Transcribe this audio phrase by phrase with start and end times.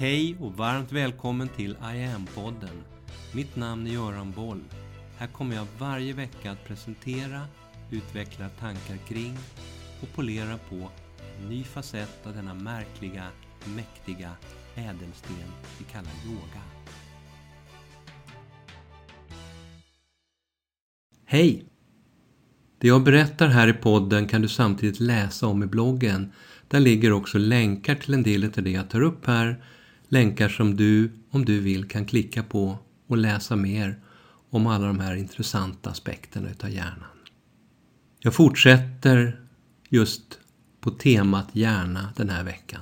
[0.00, 2.82] Hej och varmt välkommen till I am-podden.
[3.34, 4.60] Mitt namn är Göran Boll.
[5.18, 7.40] Här kommer jag varje vecka att presentera,
[7.90, 9.36] utveckla tankar kring
[10.02, 10.90] och polera på
[11.40, 13.24] en ny facett av denna märkliga,
[13.76, 14.30] mäktiga
[14.74, 15.36] ädelsten
[15.78, 16.62] vi kallar yoga.
[21.24, 21.64] Hej!
[22.78, 26.32] Det jag berättar här i podden kan du samtidigt läsa om i bloggen.
[26.68, 29.64] Där ligger också länkar till en del av det jag tar upp här.
[30.12, 33.98] Länkar som du, om du vill, kan klicka på och läsa mer
[34.50, 37.08] om alla de här intressanta aspekterna utav hjärnan.
[38.18, 39.40] Jag fortsätter
[39.88, 40.38] just
[40.80, 42.80] på temat hjärna den här veckan.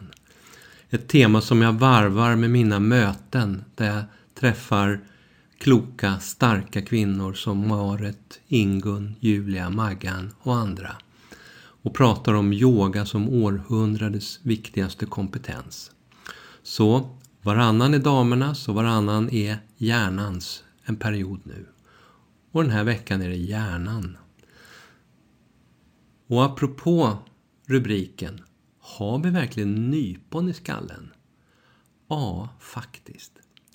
[0.90, 5.00] Ett tema som jag varvar med mina möten där jag träffar
[5.58, 10.96] kloka, starka kvinnor som Marit, Ingun, Julia, Maggan och andra
[11.82, 15.90] och pratar om yoga som århundradets viktigaste kompetens.
[16.62, 21.66] Så varannan är damernas och varannan är hjärnans en period nu.
[22.52, 24.16] Och den här veckan är det hjärnan.
[26.26, 27.18] Och apropå
[27.66, 28.40] rubriken,
[28.80, 31.10] har vi verkligen nypon i skallen?
[32.08, 33.32] Ja, faktiskt.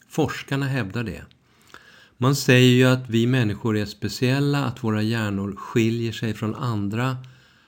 [0.07, 1.23] Forskarna hävdar det.
[2.17, 7.17] Man säger ju att vi människor är speciella, att våra hjärnor skiljer sig från andra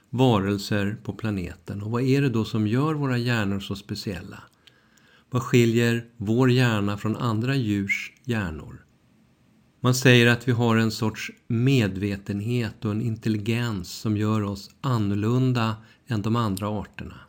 [0.09, 1.81] varelser på planeten.
[1.81, 4.43] Och vad är det då som gör våra hjärnor så speciella?
[5.35, 8.85] Vad skiljer vår hjärna från andra djurs hjärnor?
[9.81, 15.75] Man säger att vi har en sorts medvetenhet och en intelligens som gör oss annorlunda
[16.07, 17.19] än de andra arterna.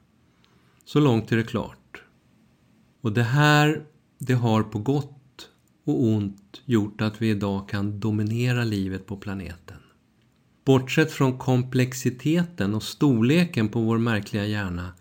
[0.85, 2.03] Så långt är det klart.
[3.01, 3.85] Och det här,
[4.19, 5.49] det har på gott
[5.85, 9.79] och ont gjort att vi idag kan dominera livet på planeten.
[10.65, 14.93] Bortsett från komplexiteten och storleken på vår märkliga hjärna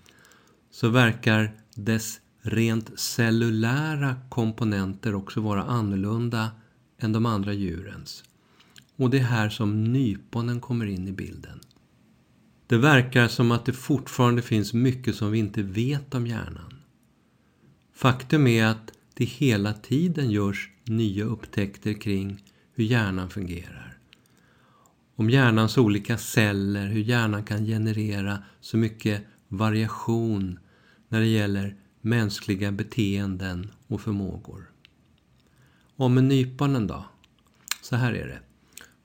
[0.71, 6.51] så verkar dess rent cellulära komponenter också vara annorlunda
[6.99, 8.23] än de andra djurens.
[8.95, 11.59] Och det är här som nyponen kommer in i bilden.
[12.67, 16.73] Det verkar som att det fortfarande finns mycket som vi inte vet om hjärnan.
[17.93, 23.97] Faktum är att det hela tiden görs nya upptäckter kring hur hjärnan fungerar.
[25.15, 30.59] Om hjärnans olika celler, hur hjärnan kan generera så mycket variation
[31.09, 34.69] när det gäller mänskliga beteenden och förmågor.
[35.95, 37.05] Och med nyponen då?
[37.81, 38.39] Så här är det.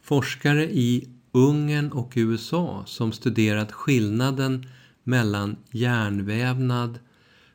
[0.03, 4.67] Forskare i Ungern och USA som studerat skillnaden
[5.05, 6.99] mellan hjärnvävnad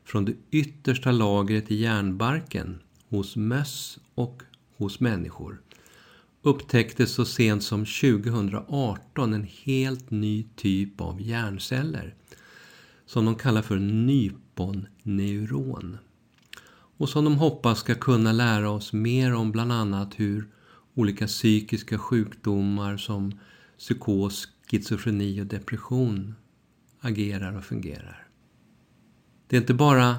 [0.04, 4.42] från det yttersta lagret i hjärnbarken hos möss och
[4.76, 5.60] hos människor
[6.42, 12.14] upptäckte så sent som 2018 en helt ny typ av hjärnceller
[13.06, 15.98] som de kallar för nyponneuron
[16.98, 20.48] och som de hoppas ska kunna lära oss mer om bland annat hur
[20.94, 23.38] olika psykiska sjukdomar som
[23.78, 26.34] psykos, schizofreni och depression
[27.00, 28.28] agerar och fungerar.
[29.46, 30.16] Det är inte bara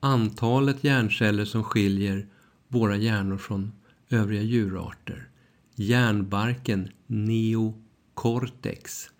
[0.00, 2.28] antalet hjärnceller som skiljer
[2.68, 3.72] våra hjärnor från
[4.08, 5.28] övriga djurarter.
[5.74, 9.10] Hjärnbarken, neocortex,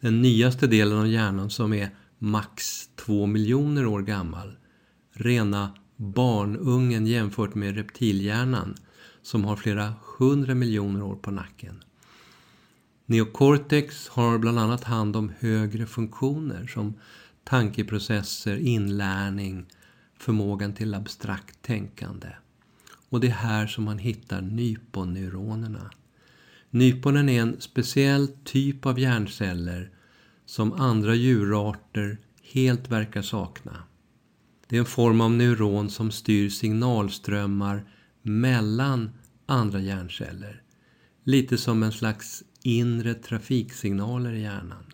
[0.00, 4.56] den nyaste delen av hjärnan som är max två miljoner år gammal,
[5.12, 8.74] rena barnungen jämfört med reptilhjärnan
[9.22, 11.84] som har flera hundra miljoner år på nacken.
[13.06, 16.94] Neocortex har bland annat hand om högre funktioner som
[17.44, 19.66] tankeprocesser, inlärning,
[20.18, 22.28] förmågan till abstrakt tänkande.
[23.08, 25.90] Och det är här som man hittar nyponneuronerna.
[26.70, 29.90] Nyponen är en speciell typ av hjärnceller
[30.46, 33.82] som andra djurarter helt verkar sakna.
[34.68, 37.84] Det är en form av neuron som styr signalströmmar
[38.22, 39.10] mellan
[39.46, 40.62] andra hjärnceller.
[41.24, 44.84] Lite som en slags inre trafiksignaler i hjärnan.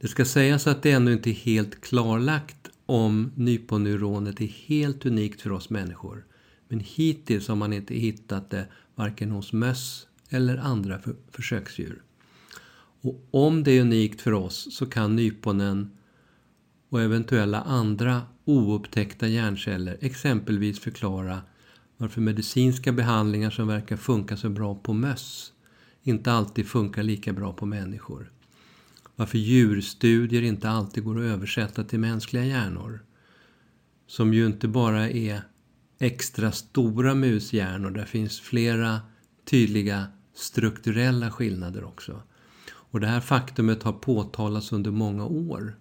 [0.00, 5.40] Det ska sägas att det ännu inte är helt klarlagt om nyponneuronet är helt unikt
[5.40, 6.26] för oss människor.
[6.68, 12.02] Men hittills har man inte hittat det varken hos möss eller andra för försöksdjur.
[13.00, 15.90] Och om det är unikt för oss så kan nyponen
[16.88, 21.40] och eventuella andra oupptäckta hjärnceller exempelvis förklara
[21.96, 25.52] varför medicinska behandlingar som verkar funka så bra på möss
[26.02, 28.30] inte alltid funkar lika bra på människor
[29.16, 33.04] varför djurstudier inte alltid går att översätta till mänskliga hjärnor.
[34.06, 35.42] Som ju inte bara är
[35.98, 39.00] extra stora mushjärnor, där finns flera
[39.44, 42.22] tydliga strukturella skillnader också.
[42.70, 45.76] Och det här faktumet har påtalats under många år.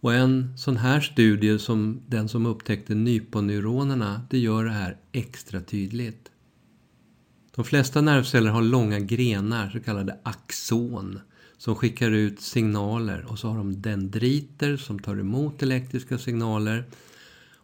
[0.00, 5.60] Och en sån här studie som den som upptäckte nyponneuronerna, det gör det här extra
[5.60, 6.30] tydligt.
[7.54, 11.20] De flesta nervceller har långa grenar, så kallade axon,
[11.58, 16.84] som skickar ut signaler och så har de dendriter som tar emot elektriska signaler.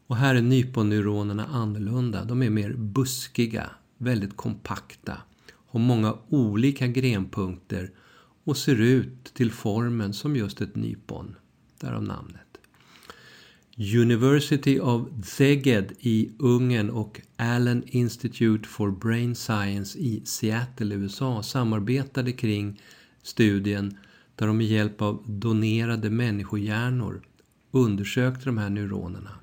[0.06, 2.24] Och här är nyponneuronerna annorlunda.
[2.24, 3.70] De är mer buskiga,
[4.02, 5.16] väldigt kompakta,
[5.66, 7.90] har många olika grenpunkter
[8.44, 11.36] och ser ut till formen som just ett nypon.
[11.80, 12.52] Därav namnet.
[13.76, 22.32] University of Szeged i Ungern och Allen Institute for Brain Science i Seattle, USA samarbetade
[22.32, 22.80] kring
[23.22, 23.98] studien
[24.36, 27.22] där de med hjälp av donerade människohjärnor
[27.70, 29.41] undersökte de här neuronerna.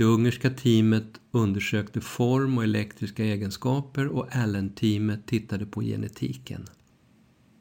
[0.00, 6.66] Det ungerska teamet undersökte form och elektriska egenskaper och Allen-teamet tittade på genetiken.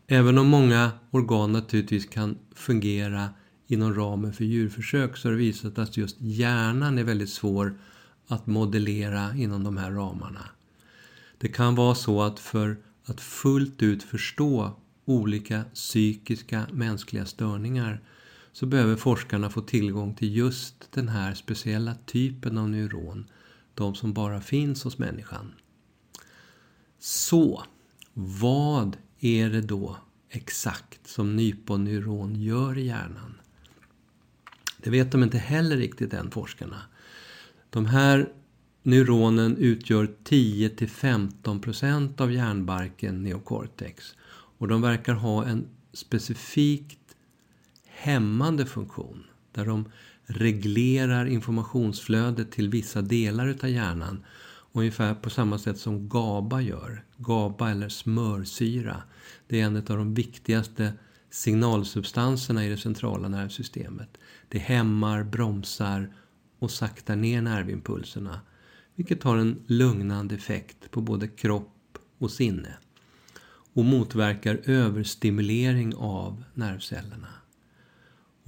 [0.07, 3.30] Även om många organ naturligtvis kan fungera
[3.68, 7.80] inom ramen för djurförsök så har det visat att just hjärnan är väldigt svår
[8.27, 10.50] att modellera inom de här ramarna.
[11.38, 18.01] Det kan vara så att för att fullt ut förstå olika psykiska mänskliga störningar
[18.51, 23.25] så behöver forskarna få tillgång till just den här speciella typen av neuron,
[23.74, 25.54] de som bara finns hos människan.
[27.00, 27.63] Så,
[28.13, 29.98] vad är det då
[30.30, 33.34] exakt som nyponneuron gör i hjärnan?
[34.78, 36.81] Det vet de inte heller riktigt än, forskarna.
[37.69, 38.34] De här
[38.84, 44.16] neuronen utgör 10-15% av hjärnbarken neocortex.
[44.57, 46.99] Och de verkar ha en specifik
[48.01, 49.24] hämmande funktion.
[49.51, 49.86] Där de
[50.25, 54.25] reglerar informationsflödet till vissa delar utav hjärnan.
[54.72, 57.04] Ungefär på samma sätt som GABA gör.
[57.18, 59.04] GABA eller smörsyra.
[59.48, 60.94] Det är en av de viktigaste
[61.30, 64.18] signalsubstanserna i det centrala nervsystemet.
[64.50, 66.13] Det hämmar, bromsar
[66.60, 68.42] och saktar ner nervimpulserna.
[68.96, 72.78] Vilket har en lugnande effekt på både kropp och sinne.
[73.74, 77.38] Och motverkar överstimulering av nervcellerna.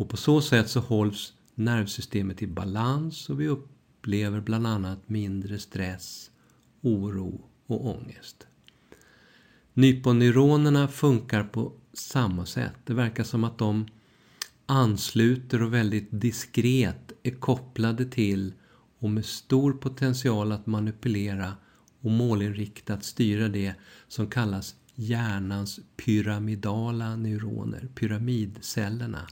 [0.02, 5.60] Och på så sätt så hålls nervsystemet i balans och vi upplever bland annat mindre
[5.60, 6.32] stress,
[6.82, 8.48] oro och ångest.
[9.74, 12.74] Nyponneuronerna funkar på samma sätt.
[12.86, 13.88] Det verkar som att de
[14.66, 18.54] ansluter och väldigt diskret är kopplade till
[19.00, 21.54] och med stor potential att manipulera
[22.00, 23.74] och målinriktat styra det
[24.08, 29.28] som kallas hjärnans pyramidala neuroner, pyramidcellerna,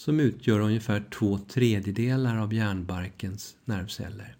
[0.00, 4.36] som utgör ungefär två tredjedelar av hjärnbarkens nervceller.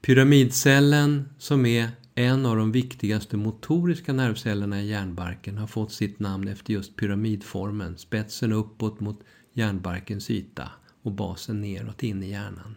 [0.00, 6.48] Pyramidcellen, som är en av de viktigaste motoriska nervcellerna i hjärnbarken har fått sitt namn
[6.48, 9.20] efter just pyramidformen, spetsen uppåt mot
[9.52, 10.70] hjärnbarkens yta
[11.02, 12.74] och basen neråt in i hjärnan.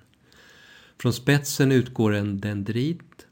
[1.01, 3.27] Från spetsen utgår en dendrit.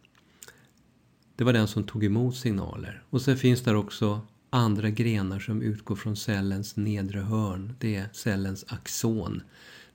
[1.35, 3.03] Det var den som tog emot signaler.
[3.09, 7.73] Och sen finns där också andra grenar som utgår från cellens nedre hörn.
[7.79, 9.41] Det är cellens axon.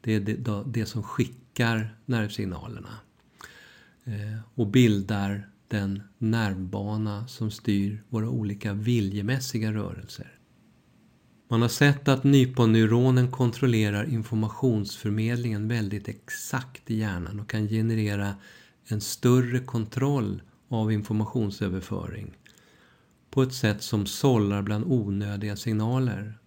[0.01, 2.99] Det är det, det som skickar nervsignalerna.
[4.05, 10.39] Eh, och bildar den nervbana som styr våra olika viljemässiga rörelser.
[11.49, 18.35] Man har sett att nyponneuronen kontrollerar informationsförmedlingen väldigt exakt i hjärnan och kan generera
[18.87, 22.33] en större kontroll av informationsöverföring
[23.33, 26.39] på ett sätt som sållar bland onödiga signaler.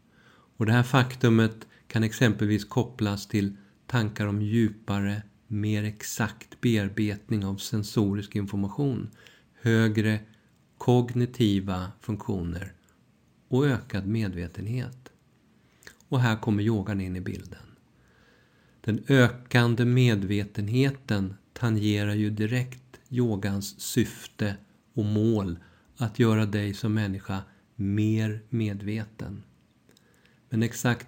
[0.58, 7.56] Och det här faktumet kan exempelvis kopplas till tankar om djupare mer exakt bearbetning av
[7.56, 9.10] sensorisk information,
[9.62, 10.20] högre
[10.78, 12.74] kognitiva funktioner
[13.48, 15.12] och ökad medvetenhet.
[16.10, 17.66] Och här kommer yogan in i bilden.
[18.82, 24.56] Den ökande medvetenheten tangerar ju direkt yogans syfte
[24.94, 25.60] och mål
[25.98, 27.44] att göra dig som människa
[27.76, 29.44] mer medveten.
[30.50, 31.08] Men exakt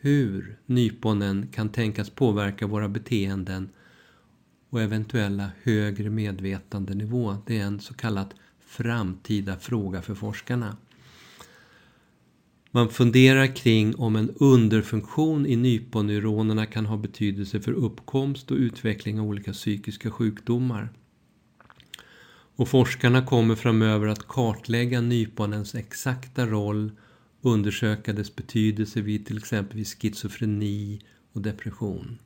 [0.00, 3.68] hur nyponen kan tänkas påverka våra beteenden
[4.70, 7.36] och eventuella högre medvetandenivå.
[7.46, 10.76] Det är en så kallad framtida fråga för forskarna.
[12.70, 19.20] Man funderar kring om en underfunktion i nyponneuronerna kan ha betydelse för uppkomst och utveckling
[19.20, 20.88] av olika psykiska sjukdomar.
[22.56, 26.92] Och forskarna kommer framöver att kartlägga nyponens exakta roll
[27.40, 31.00] undersöka dess betydelse vid till exempel schizofreni
[31.32, 32.18] och depression.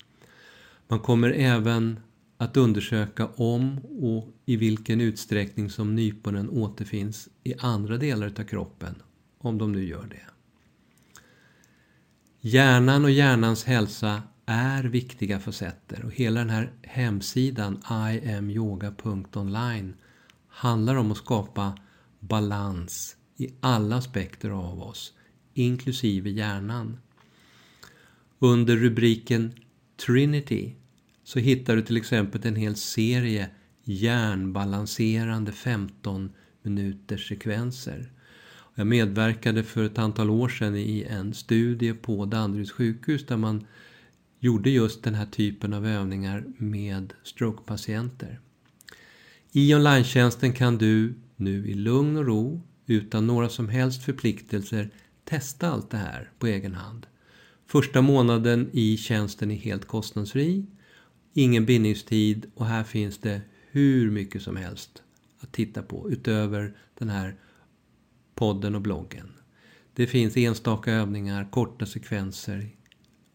[0.88, 2.00] Man kommer även
[2.36, 8.94] att undersöka om och i vilken utsträckning som nyponen återfinns i andra delar av kroppen,
[9.38, 10.26] om de nu gör det.
[12.40, 19.94] Hjärnan och hjärnans hälsa är viktiga facetter och hela den här hemsidan iamyoga.online
[20.50, 21.78] handlar om att skapa
[22.20, 25.12] balans i alla aspekter av oss,
[25.54, 26.98] inklusive hjärnan.
[28.38, 29.52] Under rubriken
[30.06, 30.72] Trinity
[31.24, 33.50] så hittar du till exempel en hel serie
[33.84, 38.12] hjärnbalanserande 15 minuters sekvenser.
[38.74, 43.66] Jag medverkade för ett antal år sedan i en studie på Danderyds sjukhus där man
[44.38, 48.40] gjorde just den här typen av övningar med strokepatienter.
[49.52, 54.90] I online kan du nu i lugn och ro, utan några som helst förpliktelser,
[55.24, 57.06] testa allt det här på egen hand.
[57.66, 60.66] Första månaden i tjänsten är helt kostnadsfri,
[61.34, 63.40] ingen bindningstid och här finns det
[63.70, 65.02] hur mycket som helst
[65.40, 67.36] att titta på utöver den här
[68.34, 69.32] podden och bloggen.
[69.94, 72.68] Det finns enstaka övningar, korta sekvenser,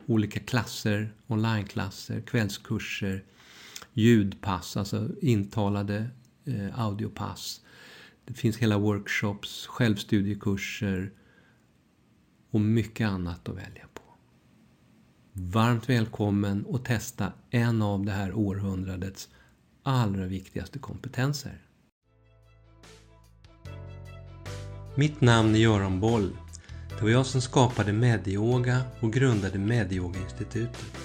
[0.06, 3.24] olika klasser, onlineklasser, kvällskurser,
[3.96, 6.10] ljudpass, alltså intalade
[6.46, 7.62] eh, audiopass.
[8.26, 11.12] Det finns hela workshops, självstudiekurser
[12.52, 14.02] och mycket annat att välja på.
[15.34, 19.30] Varmt välkommen att testa en av det här århundradets
[19.84, 21.62] allra viktigaste kompetenser.
[24.96, 26.38] Mitt namn är Göran Boll.
[26.90, 31.05] Det var jag som skapade Medioga och grundade Medioga-institutet.